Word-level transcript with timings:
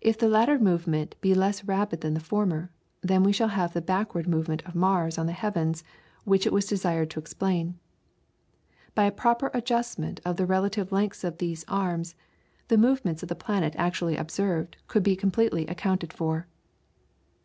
If 0.00 0.16
the 0.16 0.28
latter 0.28 0.56
movement 0.56 1.16
be 1.20 1.34
less 1.34 1.64
rapid 1.64 2.00
than 2.00 2.14
the 2.14 2.20
former, 2.20 2.70
then 3.00 3.24
we 3.24 3.32
shall 3.32 3.48
have 3.48 3.72
the 3.72 3.82
backward 3.82 4.28
movement 4.28 4.62
of 4.64 4.76
Mars 4.76 5.18
on 5.18 5.26
the 5.26 5.32
heavens 5.32 5.82
which 6.22 6.46
it 6.46 6.52
was 6.52 6.64
desired 6.64 7.10
to 7.10 7.18
explain. 7.18 7.76
By 8.94 9.02
a 9.06 9.10
proper 9.10 9.50
adjustment 9.52 10.20
of 10.24 10.36
the 10.36 10.46
relative 10.46 10.92
lengths 10.92 11.24
of 11.24 11.38
these 11.38 11.64
arms 11.66 12.14
the 12.68 12.78
movements 12.78 13.24
of 13.24 13.28
the 13.28 13.34
planet 13.34 13.74
as 13.74 13.80
actually 13.80 14.16
observed 14.16 14.76
could 14.86 15.02
be 15.02 15.16
completely 15.16 15.66
accounted 15.66 16.12
for. 16.12 16.46